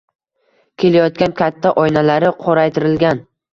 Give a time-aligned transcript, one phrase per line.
[0.83, 3.25] Kelayotgan katta oynalari qoraytirilgan